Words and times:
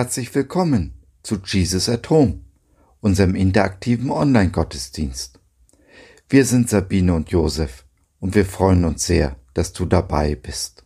herzlich 0.00 0.34
willkommen 0.34 0.94
zu 1.22 1.36
Jesus 1.44 1.90
at 1.90 2.08
Home, 2.08 2.40
unserem 3.02 3.34
interaktiven 3.34 4.10
Online-Gottesdienst. 4.10 5.38
Wir 6.26 6.46
sind 6.46 6.70
Sabine 6.70 7.12
und 7.12 7.28
Josef 7.28 7.84
und 8.18 8.34
wir 8.34 8.46
freuen 8.46 8.86
uns 8.86 9.04
sehr, 9.04 9.36
dass 9.52 9.74
du 9.74 9.84
dabei 9.84 10.36
bist. 10.36 10.84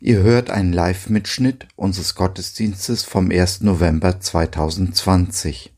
Ihr 0.00 0.18
hört 0.18 0.50
einen 0.50 0.74
Live-Mitschnitt 0.74 1.66
unseres 1.76 2.14
Gottesdienstes 2.14 3.04
vom 3.04 3.30
1. 3.30 3.62
November 3.62 4.20
2020. 4.20 5.72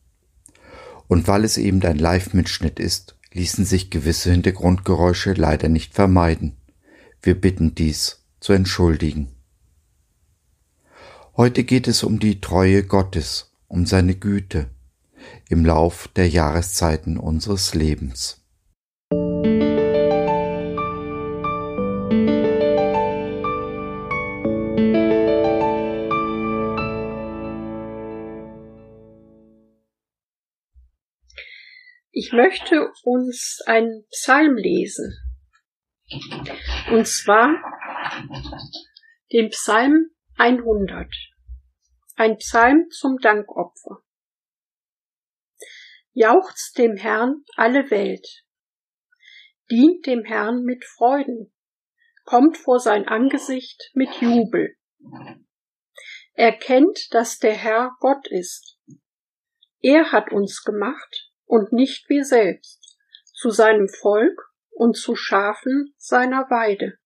Und 1.06 1.28
weil 1.28 1.44
es 1.44 1.58
eben 1.58 1.80
ein 1.84 1.98
Live-Mitschnitt 2.00 2.80
ist, 2.80 3.16
ließen 3.32 3.64
sich 3.64 3.90
gewisse 3.90 4.32
Hintergrundgeräusche 4.32 5.34
leider 5.34 5.68
nicht 5.68 5.94
vermeiden. 5.94 6.56
Wir 7.22 7.40
bitten 7.40 7.76
dies 7.76 8.24
zu 8.40 8.52
entschuldigen. 8.52 9.35
Heute 11.38 11.64
geht 11.64 11.86
es 11.86 12.02
um 12.02 12.18
die 12.18 12.40
Treue 12.40 12.82
Gottes, 12.82 13.54
um 13.68 13.84
seine 13.84 14.14
Güte 14.14 14.70
im 15.50 15.66
Lauf 15.66 16.08
der 16.16 16.26
Jahreszeiten 16.30 17.18
unseres 17.18 17.74
Lebens. 17.74 18.42
Ich 32.12 32.32
möchte 32.32 32.90
uns 33.02 33.58
einen 33.66 34.06
Psalm 34.08 34.56
lesen. 34.56 35.12
Und 36.90 37.06
zwar 37.06 37.50
den 39.30 39.50
Psalm 39.50 40.15
100. 40.38 41.08
Ein 42.16 42.36
Psalm 42.36 42.90
zum 42.90 43.16
Dankopfer. 43.16 44.02
Jauchzt 46.12 46.76
dem 46.76 46.98
Herrn 46.98 47.42
alle 47.56 47.90
Welt. 47.90 48.44
Dient 49.70 50.04
dem 50.04 50.24
Herrn 50.24 50.62
mit 50.62 50.84
Freuden. 50.84 51.54
Kommt 52.24 52.58
vor 52.58 52.80
sein 52.80 53.08
Angesicht 53.08 53.90
mit 53.94 54.10
Jubel. 54.20 54.76
Erkennt, 56.34 57.14
dass 57.14 57.38
der 57.38 57.54
Herr 57.54 57.92
Gott 58.00 58.28
ist. 58.28 58.78
Er 59.80 60.12
hat 60.12 60.32
uns 60.32 60.64
gemacht 60.64 61.32
und 61.46 61.72
nicht 61.72 62.10
wir 62.10 62.26
selbst, 62.26 62.98
zu 63.32 63.48
seinem 63.48 63.88
Volk 63.88 64.38
und 64.68 64.98
zu 64.98 65.16
Schafen 65.16 65.94
seiner 65.96 66.50
Weide. 66.50 66.98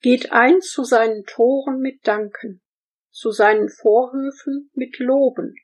Geht 0.00 0.30
ein 0.30 0.60
zu 0.60 0.84
seinen 0.84 1.24
Toren 1.24 1.80
mit 1.80 2.06
Danken, 2.06 2.62
zu 3.10 3.32
seinen 3.32 3.68
Vorhöfen 3.68 4.70
mit 4.74 4.98
Loben. 5.00 5.54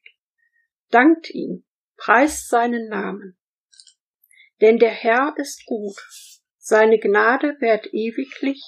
Dankt 0.91 1.31
ihm, 1.31 1.65
preist 1.97 2.49
seinen 2.49 2.89
Namen. 2.89 3.39
Denn 4.61 4.79
der 4.79 4.91
Herr 4.91 5.35
ist 5.37 5.65
gut, 5.67 5.97
seine 6.59 6.99
Gnade 6.99 7.57
währt 7.61 7.87
ewiglich 7.93 8.63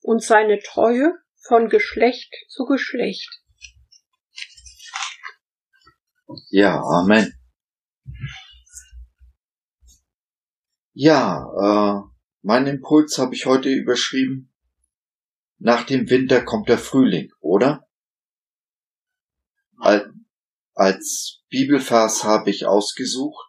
und 0.00 0.22
seine 0.22 0.60
Treue 0.60 1.14
von 1.46 1.70
Geschlecht 1.70 2.34
zu 2.48 2.66
Geschlecht. 2.66 3.30
Ja, 6.50 6.82
Amen. 6.82 7.32
Ja, 10.92 11.46
äh, 11.62 12.10
mein 12.42 12.66
Impuls 12.66 13.16
habe 13.18 13.34
ich 13.34 13.46
heute 13.46 13.70
überschrieben 13.70 14.52
nach 15.58 15.84
dem 15.84 16.08
Winter 16.10 16.44
kommt 16.44 16.68
der 16.68 16.78
Frühling, 16.78 17.32
oder? 17.40 17.86
Als 20.74 21.42
Bibelvers 21.48 22.24
habe 22.24 22.50
ich 22.50 22.66
ausgesucht, 22.66 23.48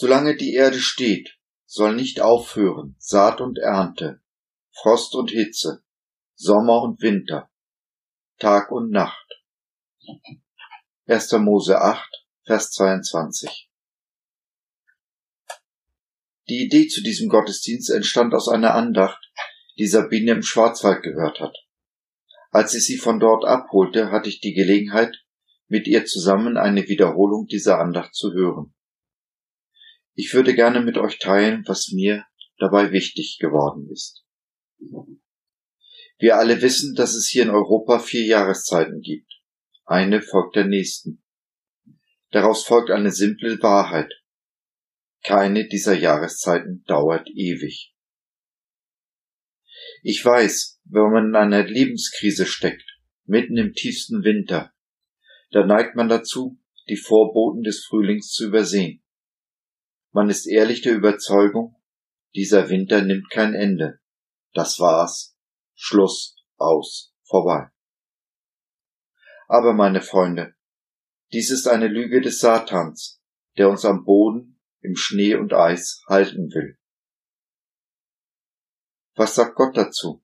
Solange 0.00 0.36
die 0.36 0.54
Erde 0.54 0.78
steht, 0.78 1.40
soll 1.66 1.96
nicht 1.96 2.20
aufhören 2.20 2.94
Saat 3.00 3.40
und 3.40 3.58
Ernte, 3.58 4.22
Frost 4.70 5.16
und 5.16 5.32
Hitze, 5.32 5.82
Sommer 6.36 6.82
und 6.82 7.02
Winter, 7.02 7.50
Tag 8.38 8.70
und 8.70 8.92
Nacht. 8.92 9.26
1. 11.06 11.32
Mose 11.40 11.80
8, 11.80 12.08
Vers 12.44 12.70
22. 12.70 13.67
Die 16.48 16.64
Idee 16.64 16.88
zu 16.88 17.02
diesem 17.02 17.28
Gottesdienst 17.28 17.90
entstand 17.90 18.34
aus 18.34 18.48
einer 18.48 18.74
Andacht, 18.74 19.30
die 19.78 19.86
Sabine 19.86 20.32
im 20.32 20.42
Schwarzwald 20.42 21.02
gehört 21.02 21.40
hat. 21.40 21.54
Als 22.50 22.74
ich 22.74 22.84
sie 22.86 22.96
von 22.96 23.20
dort 23.20 23.44
abholte, 23.44 24.10
hatte 24.10 24.28
ich 24.28 24.40
die 24.40 24.54
Gelegenheit, 24.54 25.14
mit 25.68 25.86
ihr 25.86 26.06
zusammen 26.06 26.56
eine 26.56 26.88
Wiederholung 26.88 27.46
dieser 27.46 27.78
Andacht 27.78 28.14
zu 28.14 28.32
hören. 28.32 28.74
Ich 30.14 30.32
würde 30.32 30.54
gerne 30.54 30.80
mit 30.80 30.96
euch 30.96 31.18
teilen, 31.18 31.62
was 31.66 31.92
mir 31.92 32.24
dabei 32.58 32.90
wichtig 32.90 33.38
geworden 33.38 33.88
ist. 33.92 34.24
Wir 36.18 36.38
alle 36.38 36.62
wissen, 36.62 36.94
dass 36.94 37.14
es 37.14 37.28
hier 37.28 37.42
in 37.42 37.50
Europa 37.50 37.98
vier 37.98 38.24
Jahreszeiten 38.24 39.00
gibt. 39.00 39.30
Eine 39.84 40.22
folgt 40.22 40.56
der 40.56 40.64
nächsten. 40.64 41.22
Daraus 42.30 42.64
folgt 42.64 42.90
eine 42.90 43.12
simple 43.12 43.62
Wahrheit. 43.62 44.12
Keine 45.24 45.66
dieser 45.68 45.94
Jahreszeiten 45.94 46.84
dauert 46.86 47.28
ewig. 47.28 47.94
Ich 50.02 50.24
weiß, 50.24 50.80
wenn 50.84 51.12
man 51.12 51.26
in 51.28 51.36
einer 51.36 51.64
Lebenskrise 51.64 52.46
steckt, 52.46 52.98
mitten 53.24 53.56
im 53.56 53.74
tiefsten 53.74 54.24
Winter, 54.24 54.72
da 55.50 55.64
neigt 55.64 55.96
man 55.96 56.08
dazu, 56.08 56.58
die 56.88 56.96
Vorboten 56.96 57.62
des 57.62 57.84
Frühlings 57.84 58.30
zu 58.30 58.46
übersehen. 58.46 59.02
Man 60.12 60.30
ist 60.30 60.46
ehrlich 60.46 60.82
der 60.82 60.94
Überzeugung, 60.94 61.76
dieser 62.34 62.68
Winter 62.68 63.02
nimmt 63.02 63.30
kein 63.30 63.54
Ende. 63.54 64.00
Das 64.52 64.78
war's. 64.78 65.36
Schluss, 65.74 66.36
aus, 66.56 67.14
vorbei. 67.22 67.70
Aber 69.46 69.72
meine 69.72 70.00
Freunde, 70.00 70.54
dies 71.32 71.50
ist 71.50 71.68
eine 71.68 71.88
Lüge 71.88 72.20
des 72.20 72.40
Satans, 72.40 73.22
der 73.56 73.68
uns 73.70 73.84
am 73.84 74.04
Boden 74.04 74.57
im 74.80 74.96
Schnee 74.96 75.34
und 75.34 75.52
Eis 75.52 76.02
halten 76.08 76.50
will. 76.52 76.78
Was 79.14 79.34
sagt 79.34 79.56
Gott 79.56 79.76
dazu? 79.76 80.22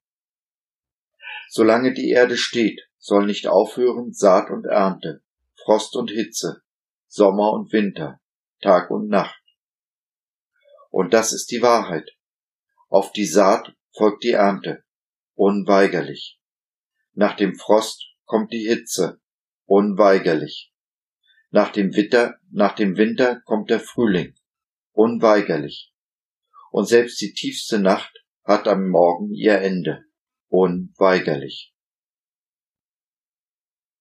Solange 1.49 1.93
die 1.93 2.11
Erde 2.11 2.37
steht, 2.37 2.81
soll 2.99 3.27
nicht 3.27 3.47
aufhören 3.47 4.13
Saat 4.13 4.51
und 4.51 4.67
Ernte, 4.67 5.23
Frost 5.63 5.97
und 5.97 6.11
Hitze, 6.11 6.63
Sommer 7.07 7.53
und 7.53 7.73
Winter, 7.73 8.21
Tag 8.61 8.91
und 8.91 9.09
Nacht. 9.09 9.43
Und 10.91 11.13
das 11.13 11.33
ist 11.33 11.51
die 11.51 11.63
Wahrheit. 11.63 12.11
Auf 12.89 13.13
die 13.13 13.27
Saat 13.27 13.75
folgt 13.93 14.25
die 14.25 14.33
Ernte, 14.33 14.85
unweigerlich. 15.35 16.41
Nach 17.13 17.37
dem 17.37 17.57
Frost 17.57 18.05
kommt 18.25 18.53
die 18.53 18.67
Hitze, 18.67 19.21
unweigerlich. 19.67 20.73
Nach 21.51 21.71
dem 21.71 21.95
Witter, 21.95 22.39
nach 22.51 22.75
dem 22.75 22.97
Winter 22.97 23.41
kommt 23.45 23.71
der 23.71 23.81
Frühling, 23.81 24.35
unweigerlich. 24.95 25.93
Und 26.71 26.89
selbst 26.89 27.21
die 27.21 27.33
tiefste 27.33 27.79
Nacht 27.79 28.25
hat 28.45 28.67
am 28.67 28.89
Morgen 28.89 29.33
ihr 29.33 29.59
Ende, 29.61 30.05
unweigerlich. 30.49 31.73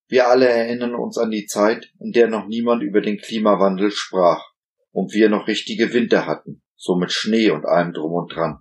Wir 0.08 0.28
alle 0.28 0.48
erinnern 0.48 0.95
uns 0.95 1.18
an 1.18 1.31
die 1.31 1.45
Zeit, 1.45 1.92
in 2.00 2.12
der 2.12 2.28
noch 2.28 2.48
niemand 2.48 2.84
über 2.84 3.01
den 3.01 3.18
Klimawandel 3.18 3.92
sprach 3.92 4.44
und 4.92 5.13
wir 5.13 5.30
noch 5.30 5.48
richtige 5.48 5.94
Winter 5.94 6.28
hatten, 6.28 6.62
so 6.75 6.96
mit 6.96 7.12
Schnee 7.12 7.50
und 7.50 7.66
allem 7.66 7.94
drum 7.94 8.13
und 8.13 8.34
dran. 8.34 8.60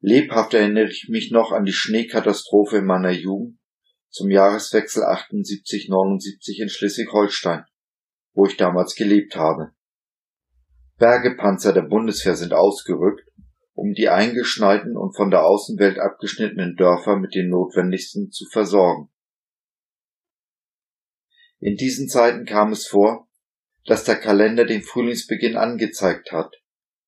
Lebhaft 0.00 0.54
erinnere 0.54 0.88
ich 0.88 1.08
mich 1.08 1.30
noch 1.30 1.52
an 1.52 1.64
die 1.64 1.72
Schneekatastrophe 1.72 2.78
in 2.78 2.86
meiner 2.86 3.12
Jugend 3.12 3.58
zum 4.08 4.30
Jahreswechsel 4.30 5.02
78-79 5.04 6.60
in 6.60 6.68
Schleswig-Holstein, 6.68 7.64
wo 8.32 8.46
ich 8.46 8.56
damals 8.56 8.94
gelebt 8.94 9.36
habe. 9.36 9.72
Bergepanzer 10.98 11.72
der 11.72 11.82
Bundeswehr 11.82 12.36
sind 12.36 12.52
ausgerückt, 12.52 13.22
um 13.74 13.92
die 13.92 14.08
eingeschneiten 14.08 14.96
und 14.96 15.16
von 15.16 15.30
der 15.30 15.44
Außenwelt 15.44 15.98
abgeschnittenen 15.98 16.76
Dörfer 16.76 17.16
mit 17.16 17.34
den 17.34 17.48
Notwendigsten 17.48 18.30
zu 18.30 18.46
versorgen. 18.50 19.10
In 21.58 21.76
diesen 21.76 22.08
Zeiten 22.08 22.44
kam 22.44 22.72
es 22.72 22.86
vor, 22.86 23.28
dass 23.84 24.04
der 24.04 24.16
Kalender 24.16 24.64
den 24.64 24.82
Frühlingsbeginn 24.82 25.56
angezeigt 25.56 26.32
hat, 26.32 26.54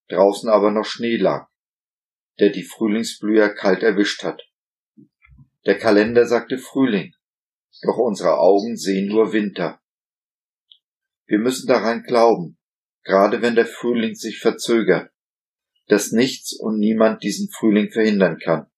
draußen 0.09 0.49
aber 0.49 0.71
noch 0.71 0.85
Schnee 0.85 1.17
lag, 1.17 1.49
der 2.41 2.51
die 2.51 2.65
Frühlingsblüher 2.65 3.51
kalt 3.51 3.83
erwischt 3.83 4.23
hat. 4.25 4.43
Der 5.67 5.79
Kalender 5.79 6.27
sagte 6.27 6.59
Frühling, 6.59 7.15
doch 7.83 7.99
unsere 7.99 8.39
Augen 8.39 8.77
sehen 8.77 9.09
nur 9.09 9.33
Winter. 9.33 9.81
Wir 11.27 11.39
müssen 11.39 11.67
daran 11.67 12.03
glauben, 12.03 12.59
gerade 13.05 13.43
wenn 13.43 13.55
der 13.55 13.67
Frühling 13.67 14.15
sich 14.15 14.41
verzögert, 14.41 15.11
dass 15.87 16.13
nichts 16.13 16.59
und 16.59 16.79
niemand 16.79 17.23
diesen 17.23 17.51
Frühling 17.51 17.91
verhindern 17.91 18.39
kann. 18.39 18.71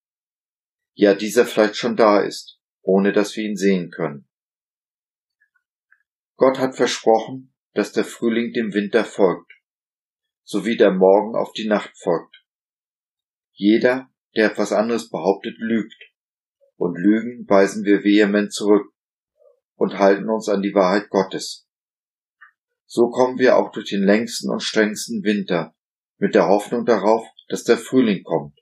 Ja, 0.94 1.14
dieser 1.14 1.46
vielleicht 1.46 1.76
schon 1.76 1.96
da 1.96 2.20
ist, 2.20 2.58
ohne 2.82 3.12
dass 3.12 3.36
wir 3.36 3.44
ihn 3.44 3.56
sehen 3.56 3.90
können. 3.90 4.28
Gott 6.36 6.58
hat 6.58 6.76
versprochen, 6.76 7.54
dass 7.74 7.92
der 7.92 8.04
Frühling 8.04 8.52
dem 8.52 8.74
Winter 8.74 9.04
folgt, 9.04 9.52
so 10.42 10.66
wie 10.66 10.76
der 10.76 10.92
Morgen 10.92 11.36
auf 11.36 11.52
die 11.52 11.68
Nacht 11.68 11.92
folgt. 11.96 12.44
Jeder, 13.52 14.10
der 14.34 14.50
etwas 14.50 14.72
anderes 14.72 15.10
behauptet, 15.10 15.56
lügt, 15.58 16.02
und 16.76 16.98
Lügen 16.98 17.48
weisen 17.48 17.84
wir 17.84 18.04
vehement 18.04 18.52
zurück 18.52 18.92
und 19.76 19.98
halten 19.98 20.28
uns 20.28 20.48
an 20.48 20.60
die 20.60 20.74
Wahrheit 20.74 21.08
Gottes. 21.08 21.65
So 22.86 23.10
kommen 23.10 23.38
wir 23.38 23.56
auch 23.56 23.72
durch 23.72 23.90
den 23.90 24.02
längsten 24.02 24.50
und 24.50 24.62
strengsten 24.62 25.24
Winter 25.24 25.74
mit 26.18 26.34
der 26.34 26.46
Hoffnung 26.46 26.84
darauf, 26.84 27.26
dass 27.48 27.64
der 27.64 27.76
Frühling 27.76 28.22
kommt, 28.22 28.58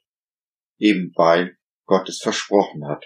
eben 0.78 1.12
weil 1.14 1.58
Gott 1.84 2.08
es 2.08 2.20
versprochen 2.22 2.88
hat. 2.88 3.04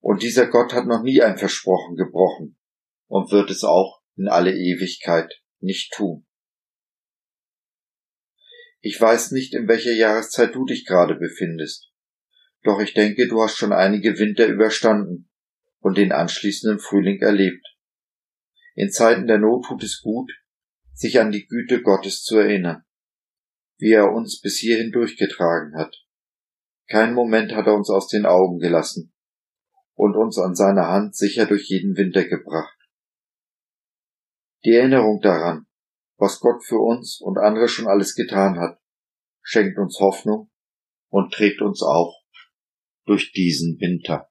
Und 0.00 0.22
dieser 0.22 0.48
Gott 0.48 0.72
hat 0.72 0.86
noch 0.86 1.02
nie 1.02 1.22
ein 1.22 1.38
Versprochen 1.38 1.96
gebrochen 1.96 2.58
und 3.06 3.30
wird 3.30 3.50
es 3.50 3.64
auch 3.64 4.02
in 4.16 4.28
alle 4.28 4.52
Ewigkeit 4.52 5.32
nicht 5.60 5.92
tun. 5.92 6.26
Ich 8.80 9.00
weiß 9.00 9.32
nicht, 9.32 9.54
in 9.54 9.66
welcher 9.68 9.92
Jahreszeit 9.92 10.54
du 10.54 10.64
dich 10.64 10.86
gerade 10.86 11.16
befindest, 11.16 11.90
doch 12.62 12.80
ich 12.80 12.94
denke, 12.94 13.28
du 13.28 13.42
hast 13.42 13.56
schon 13.56 13.72
einige 13.72 14.18
Winter 14.18 14.46
überstanden 14.46 15.30
und 15.80 15.98
den 15.98 16.12
anschließenden 16.12 16.78
Frühling 16.78 17.20
erlebt. 17.20 17.75
In 18.76 18.90
Zeiten 18.90 19.26
der 19.26 19.38
Not 19.38 19.64
tut 19.64 19.82
es 19.82 20.02
gut, 20.02 20.30
sich 20.92 21.18
an 21.18 21.32
die 21.32 21.46
Güte 21.46 21.82
Gottes 21.82 22.22
zu 22.22 22.36
erinnern, 22.36 22.84
wie 23.78 23.92
er 23.92 24.12
uns 24.12 24.40
bis 24.42 24.58
hierhin 24.58 24.92
durchgetragen 24.92 25.74
hat. 25.76 25.96
Kein 26.86 27.14
Moment 27.14 27.52
hat 27.52 27.66
er 27.66 27.74
uns 27.74 27.88
aus 27.88 28.06
den 28.08 28.26
Augen 28.26 28.58
gelassen 28.58 29.14
und 29.94 30.14
uns 30.14 30.38
an 30.38 30.54
seiner 30.54 30.88
Hand 30.88 31.16
sicher 31.16 31.46
durch 31.46 31.68
jeden 31.70 31.96
Winter 31.96 32.24
gebracht. 32.24 32.76
Die 34.64 34.72
Erinnerung 34.72 35.20
daran, 35.22 35.66
was 36.18 36.38
Gott 36.40 36.62
für 36.62 36.78
uns 36.78 37.18
und 37.20 37.38
andere 37.38 37.68
schon 37.68 37.86
alles 37.86 38.14
getan 38.14 38.58
hat, 38.58 38.78
schenkt 39.40 39.78
uns 39.78 39.98
Hoffnung 40.00 40.50
und 41.08 41.32
trägt 41.32 41.62
uns 41.62 41.82
auch 41.82 42.14
durch 43.06 43.32
diesen 43.32 43.80
Winter. 43.80 44.28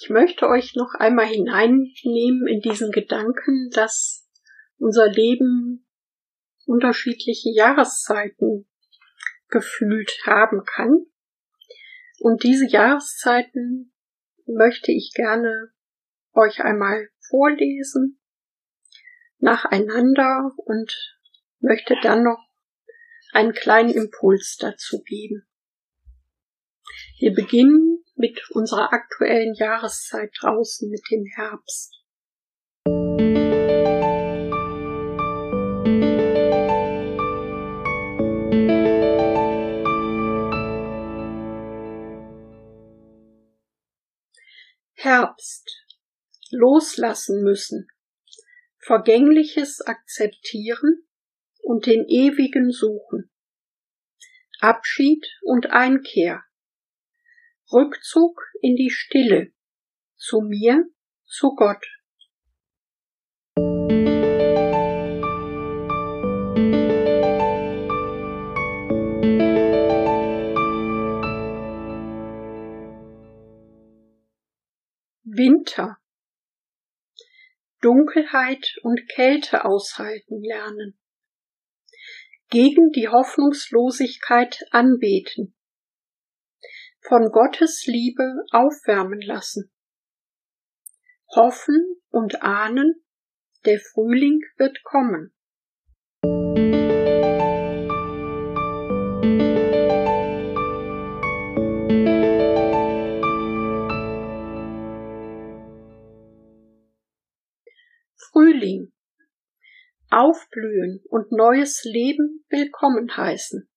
Ich 0.00 0.10
möchte 0.10 0.48
euch 0.48 0.74
noch 0.74 0.94
einmal 0.94 1.26
hineinnehmen 1.26 2.46
in 2.46 2.60
diesen 2.60 2.90
Gedanken, 2.92 3.70
dass 3.72 4.28
unser 4.78 5.08
Leben 5.08 5.86
unterschiedliche 6.66 7.50
Jahreszeiten 7.50 8.68
gefühlt 9.48 10.12
haben 10.24 10.64
kann. 10.64 11.06
Und 12.18 12.42
diese 12.42 12.66
Jahreszeiten 12.66 13.92
möchte 14.46 14.92
ich 14.92 15.12
gerne 15.14 15.70
euch 16.32 16.62
einmal 16.62 17.08
vorlesen 17.28 18.20
nacheinander 19.38 20.52
und 20.56 20.92
möchte 21.60 21.96
dann 22.02 22.22
noch 22.22 22.42
einen 23.32 23.52
kleinen 23.52 23.90
Impuls 23.90 24.56
dazu 24.58 25.02
geben. 25.02 25.46
Wir 27.18 27.34
beginnen 27.34 27.85
mit 28.16 28.40
unserer 28.50 28.92
aktuellen 28.92 29.54
Jahreszeit 29.54 30.30
draußen 30.40 30.88
mit 30.88 31.02
dem 31.10 31.24
Herbst. 31.36 31.92
Herbst. 44.94 45.70
Loslassen 46.50 47.42
müssen. 47.42 47.86
Vergängliches 48.78 49.80
akzeptieren 49.82 51.06
und 51.62 51.86
den 51.86 52.06
ewigen 52.08 52.70
suchen. 52.70 53.30
Abschied 54.60 55.26
und 55.42 55.66
Einkehr. 55.70 56.45
Rückzug 57.72 58.40
in 58.62 58.76
die 58.76 58.90
Stille. 58.90 59.52
Zu 60.14 60.40
mir, 60.40 60.84
zu 61.24 61.56
Gott. 61.56 61.84
Winter. 75.24 75.98
Dunkelheit 77.80 78.76
und 78.82 79.08
Kälte 79.08 79.64
aushalten 79.64 80.40
lernen. 80.40 80.96
Gegen 82.48 82.92
die 82.92 83.08
Hoffnungslosigkeit 83.08 84.60
anbeten. 84.70 85.55
Von 87.08 87.30
Gottes 87.30 87.84
Liebe 87.86 88.42
aufwärmen 88.50 89.20
lassen. 89.20 89.70
Hoffen 91.36 92.02
und 92.08 92.42
ahnen, 92.42 92.96
der 93.64 93.78
Frühling 93.78 94.40
wird 94.56 94.82
kommen. 94.82 95.32
Frühling. 108.16 108.92
Aufblühen 110.10 111.04
und 111.08 111.30
neues 111.30 111.84
Leben 111.84 112.44
willkommen 112.48 113.16
heißen. 113.16 113.70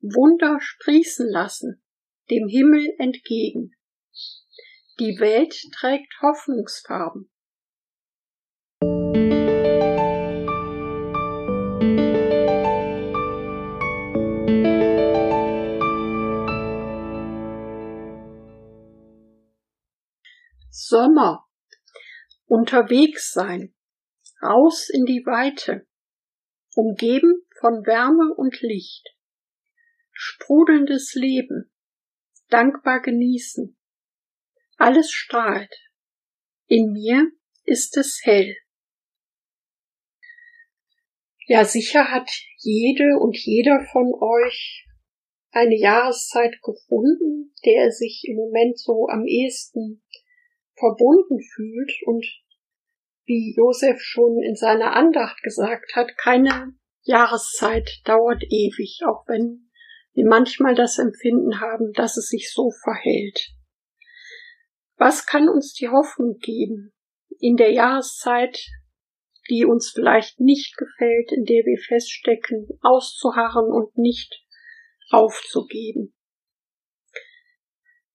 Wunder 0.00 0.58
sprießen 0.60 1.30
lassen, 1.30 1.80
dem 2.30 2.48
Himmel 2.48 2.94
entgegen. 2.98 3.74
Die 4.98 5.18
Welt 5.18 5.54
trägt 5.72 6.12
Hoffnungsfarben. 6.22 7.30
Sommer. 20.90 21.46
Unterwegs 22.46 23.30
sein, 23.30 23.72
raus 24.42 24.88
in 24.92 25.04
die 25.04 25.24
Weite, 25.24 25.86
umgeben 26.74 27.46
von 27.60 27.86
Wärme 27.86 28.34
und 28.34 28.60
Licht, 28.60 29.08
sprudelndes 30.10 31.14
Leben, 31.14 31.69
dankbar 32.50 33.00
genießen, 33.00 33.76
alles 34.76 35.10
strahlt, 35.10 35.74
in 36.66 36.92
mir 36.92 37.30
ist 37.64 37.96
es 37.96 38.20
hell. 38.24 38.56
Ja, 41.46 41.64
sicher 41.64 42.10
hat 42.10 42.30
jede 42.58 43.18
und 43.18 43.36
jeder 43.36 43.84
von 43.92 44.12
euch 44.20 44.86
eine 45.50 45.76
Jahreszeit 45.76 46.60
gefunden, 46.62 47.52
der 47.64 47.84
er 47.84 47.90
sich 47.90 48.22
im 48.28 48.36
Moment 48.36 48.78
so 48.78 49.08
am 49.08 49.26
ehesten 49.26 50.02
verbunden 50.78 51.40
fühlt 51.40 51.92
und 52.06 52.24
wie 53.24 53.54
Josef 53.56 54.00
schon 54.00 54.42
in 54.42 54.56
seiner 54.56 54.94
Andacht 54.94 55.42
gesagt 55.42 55.94
hat, 55.94 56.16
keine 56.16 56.74
Jahreszeit 57.02 58.00
dauert 58.04 58.42
ewig, 58.44 59.00
auch 59.06 59.26
wenn 59.26 59.69
wir 60.12 60.26
manchmal 60.26 60.74
das 60.74 60.98
Empfinden 60.98 61.60
haben, 61.60 61.92
dass 61.92 62.16
es 62.16 62.28
sich 62.28 62.52
so 62.52 62.70
verhält. 62.82 63.52
Was 64.96 65.26
kann 65.26 65.48
uns 65.48 65.72
die 65.72 65.88
Hoffnung 65.88 66.38
geben 66.38 66.92
in 67.38 67.56
der 67.56 67.72
Jahreszeit, 67.72 68.66
die 69.48 69.64
uns 69.64 69.90
vielleicht 69.90 70.40
nicht 70.40 70.76
gefällt, 70.76 71.32
in 71.32 71.44
der 71.44 71.64
wir 71.64 71.78
feststecken, 71.78 72.68
auszuharren 72.82 73.72
und 73.72 73.96
nicht 73.96 74.44
aufzugeben? 75.10 76.14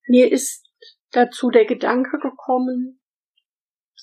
Mir 0.07 0.31
ist 0.31 0.69
dazu 1.11 1.49
der 1.49 1.65
Gedanke 1.65 2.19
gekommen, 2.19 3.01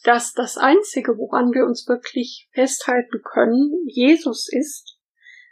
dass 0.03 0.33
das 0.33 0.59
Einzige, 0.59 1.17
woran 1.17 1.53
wir 1.53 1.65
uns 1.65 1.87
wirklich 1.87 2.49
festhalten 2.53 3.23
können, 3.23 3.85
Jesus 3.87 4.49
ist, 4.51 4.99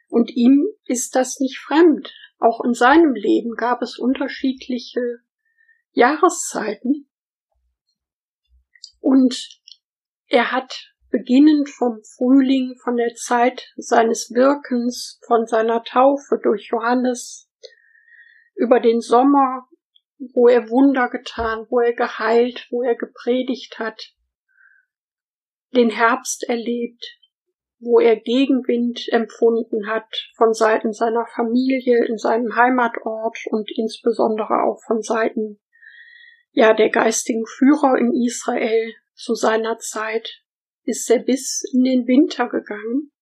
und 0.09 0.31
ihm 0.35 0.67
ist 0.87 1.15
das 1.15 1.39
nicht 1.39 1.59
fremd. 1.59 2.13
Auch 2.41 2.65
in 2.65 2.73
seinem 2.73 3.15
Leben 3.15 3.55
gab 3.55 3.83
es 3.83 3.99
unterschiedliche 3.99 5.21
Jahreszeiten, 5.93 7.07
Und 9.01 9.61
er 10.27 10.53
hat 10.53 10.95
beginnend 11.11 11.69
vom 11.69 12.03
Frühling, 12.17 12.77
von 12.83 12.97
der 12.97 13.15
Zeit 13.15 13.69
seines 13.77 14.31
Wirkens, 14.31 15.21
von 15.27 15.47
seiner 15.47 15.83
Taufe 15.83 16.39
durch 16.43 16.69
Johannes, 16.71 17.51
über 18.55 18.81
den 18.81 19.01
Sommer, 19.01 19.69
wo 20.35 20.49
er 20.49 20.69
Wunder 20.71 21.09
getan, 21.09 21.67
wo 21.69 21.81
er 21.81 21.95
geheilt, 21.95 22.69
wo 22.71 22.83
er 22.83 22.95
gepredigt 22.95 23.79
hat, 23.79 24.15
den 25.75 25.91
Herbst 25.91 26.45
erlebt, 26.49 27.20
wo 27.81 27.99
er 27.99 28.17
Gegenwind 28.17 29.07
empfunden 29.11 29.87
hat 29.89 30.29
von 30.37 30.53
Seiten 30.53 30.93
seiner 30.93 31.27
Familie 31.35 32.05
in 32.07 32.19
seinem 32.19 32.55
Heimatort 32.55 33.39
und 33.47 33.71
insbesondere 33.75 34.63
auch 34.65 34.81
von 34.87 35.01
Seiten 35.01 35.59
ja 36.53 36.75
der 36.75 36.91
geistigen 36.91 37.47
Führer 37.47 37.97
in 37.99 38.13
Israel 38.13 38.93
zu 39.15 39.35
seiner 39.35 39.79
Zeit 39.79 40.43
ist 40.85 41.11
er 41.11 41.21
bis 41.21 41.63
in 41.73 41.85
den 41.85 42.07
Winter 42.07 42.49
gegangen. 42.49 43.13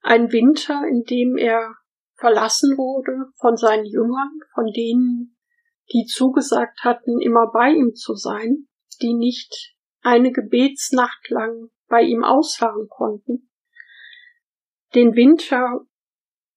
Ein 0.00 0.32
Winter, 0.32 0.82
in 0.88 1.04
dem 1.04 1.36
er 1.36 1.74
verlassen 2.16 2.76
wurde 2.76 3.32
von 3.38 3.56
seinen 3.56 3.84
Jüngern, 3.84 4.30
von 4.54 4.66
denen, 4.66 5.36
die 5.92 6.04
zugesagt 6.04 6.80
hatten, 6.82 7.20
immer 7.20 7.50
bei 7.52 7.70
ihm 7.70 7.94
zu 7.94 8.14
sein, 8.14 8.68
die 9.02 9.14
nicht 9.14 9.74
eine 10.02 10.32
Gebetsnacht 10.32 11.28
lang 11.30 11.70
bei 11.90 12.00
ihm 12.02 12.24
ausharren 12.24 12.88
konnten. 12.88 13.50
Den 14.94 15.14
Winter 15.14 15.80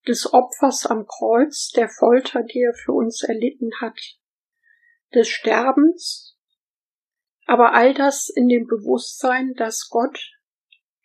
des 0.08 0.32
Opfers 0.34 0.86
am 0.86 1.06
Kreuz, 1.06 1.72
der 1.76 1.90
Folter, 1.90 2.44
die 2.44 2.62
er 2.62 2.74
für 2.74 2.94
uns 2.94 3.24
erlitten 3.24 3.72
hat, 3.82 4.00
des 5.14 5.28
Sterbens, 5.28 6.38
aber 7.46 7.74
all 7.74 7.94
das 7.94 8.30
in 8.30 8.48
dem 8.48 8.68
Bewusstsein, 8.68 9.54
dass 9.56 9.90
Gott 9.90 10.18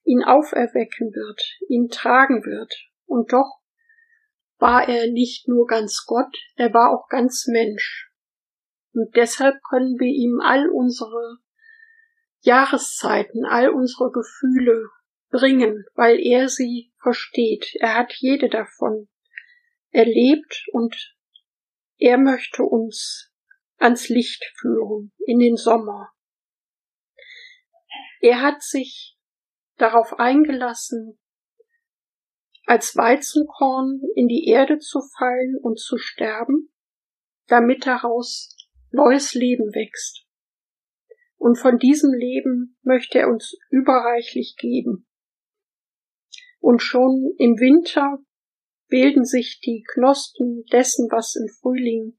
ihn 0.05 0.23
auferwecken 0.23 1.13
wird, 1.13 1.43
ihn 1.69 1.89
tragen 1.89 2.45
wird. 2.45 2.73
Und 3.07 3.33
doch 3.33 3.61
war 4.59 4.89
er 4.89 5.11
nicht 5.11 5.49
nur 5.49 5.67
ganz 5.67 6.05
Gott, 6.07 6.37
er 6.57 6.73
war 6.73 6.93
auch 6.93 7.09
ganz 7.09 7.47
Mensch. 7.47 8.11
Und 8.93 9.15
deshalb 9.17 9.57
können 9.69 9.99
wir 9.99 10.09
ihm 10.09 10.41
all 10.41 10.69
unsere 10.69 11.39
Jahreszeiten, 12.41 13.45
all 13.45 13.71
unsere 13.71 14.11
Gefühle 14.11 14.85
bringen, 15.31 15.85
weil 15.95 16.19
er 16.19 16.49
sie 16.49 16.93
versteht. 17.03 17.75
Er 17.81 17.95
hat 17.95 18.13
jede 18.15 18.49
davon 18.49 19.09
erlebt 19.91 20.65
und 20.73 21.15
er 21.97 22.19
möchte 22.19 22.63
uns 22.63 23.33
ans 23.79 24.09
Licht 24.09 24.45
führen, 24.59 25.13
in 25.27 25.39
den 25.39 25.57
Sommer. 25.57 26.13
Er 28.21 28.43
hat 28.43 28.63
sich 28.63 29.17
darauf 29.77 30.19
eingelassen, 30.19 31.19
als 32.67 32.97
Weizenkorn 32.97 34.03
in 34.15 34.29
die 34.29 34.47
Erde 34.49 34.79
zu 34.79 35.01
fallen 35.17 35.57
und 35.63 35.79
zu 35.79 35.97
sterben, 35.97 36.71
damit 37.47 37.87
daraus 37.87 38.55
neues 38.91 39.35
Leben 39.35 39.75
wächst. 39.75 40.28
Und 41.39 41.57
von 41.57 41.79
diesem 41.79 42.13
Leben 42.13 42.77
möchte 42.83 43.21
er 43.21 43.29
uns 43.29 43.57
überreichlich 43.71 44.57
geben. 44.59 45.07
Und 46.61 46.83
schon 46.83 47.33
im 47.39 47.59
Winter 47.59 48.19
bilden 48.89 49.25
sich 49.25 49.61
die 49.61 49.85
Knospen 49.95 50.65
dessen, 50.73 51.09
was 51.11 51.37
im 51.37 51.49
Frühling 51.61 52.19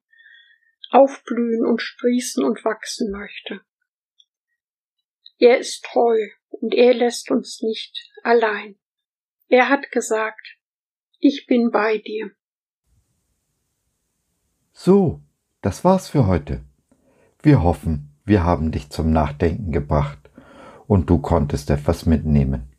aufblühen 0.89 1.65
und 1.65 1.81
sprießen 1.81 2.43
und 2.43 2.63
wachsen 2.63 3.11
möchte. 3.11 3.61
Er 5.37 5.59
ist 5.59 5.83
treu 5.83 6.17
und 6.49 6.73
er 6.73 6.93
lässt 6.93 7.31
uns 7.31 7.61
nicht 7.61 8.09
allein. 8.23 8.77
Er 9.47 9.69
hat 9.69 9.91
gesagt, 9.91 10.57
ich 11.19 11.45
bin 11.47 11.71
bei 11.71 11.97
dir. 11.97 12.31
So, 14.71 15.21
das 15.61 15.83
war's 15.83 16.09
für 16.09 16.27
heute. 16.27 16.63
Wir 17.41 17.63
hoffen, 17.63 18.09
wir 18.29 18.43
haben 18.43 18.71
dich 18.71 18.91
zum 18.91 19.11
Nachdenken 19.11 19.71
gebracht 19.71 20.29
und 20.85 21.09
du 21.09 21.17
konntest 21.17 21.71
etwas 21.71 22.05
mitnehmen. 22.05 22.69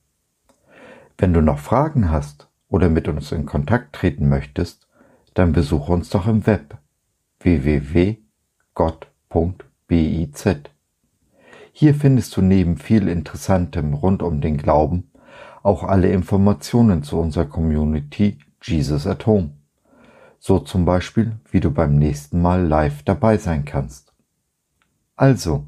Wenn 1.19 1.35
du 1.35 1.43
noch 1.43 1.59
Fragen 1.59 2.09
hast 2.11 2.49
oder 2.69 2.89
mit 2.89 3.09
uns 3.09 3.33
in 3.33 3.47
Kontakt 3.47 3.93
treten 3.95 4.29
möchtest, 4.29 4.87
dann 5.35 5.53
besuche 5.53 5.93
uns 5.93 6.09
doch 6.09 6.29
im 6.29 6.47
Web 6.47 6.79
www.gott.biz. 7.41 8.21
Hier 11.73 11.95
findest 11.95 12.37
du 12.37 12.43
neben 12.43 12.77
viel 12.77 13.09
Interessantem 13.09 13.95
rund 13.95 14.23
um 14.23 14.41
den 14.41 14.57
Glauben 14.57 15.11
auch 15.65 15.83
alle 15.83 16.13
Informationen 16.13 17.03
zu 17.03 17.19
unserer 17.19 17.47
Community 17.47 18.39
Jesus 18.63 19.07
at 19.07 19.27
Home. 19.27 19.51
So 20.39 20.61
zum 20.61 20.85
Beispiel, 20.85 21.33
wie 21.51 21.61
du 21.61 21.73
beim 21.73 21.97
nächsten 21.97 22.41
Mal 22.41 22.65
live 22.65 23.03
dabei 23.03 23.37
sein 23.37 23.65
kannst. 23.65 24.10
Also, 25.21 25.67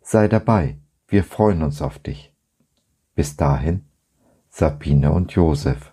sei 0.00 0.26
dabei, 0.26 0.78
wir 1.06 1.22
freuen 1.22 1.62
uns 1.62 1.82
auf 1.82 1.98
dich. 1.98 2.32
Bis 3.14 3.36
dahin, 3.36 3.84
Sabine 4.48 5.12
und 5.12 5.32
Josef. 5.32 5.92